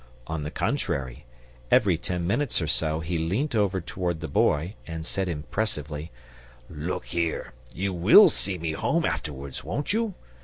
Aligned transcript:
On 0.25 0.41
the 0.41 0.49
contrary, 0.49 1.25
every 1.69 1.95
ten 1.95 2.25
minutes 2.25 2.59
or 2.59 2.65
so 2.65 3.01
he 3.01 3.19
leant 3.19 3.53
over 3.55 3.79
towards 3.79 4.19
the 4.19 4.27
Boy 4.27 4.73
and 4.87 5.05
said 5.05 5.29
impressively: 5.29 6.09
"Look 6.71 7.05
here! 7.05 7.53
you 7.71 7.93
WILL 7.93 8.29
see 8.29 8.57
me 8.57 8.71
home 8.71 9.05
afterwards, 9.05 9.63
won't 9.63 9.93
you?" 9.93 10.15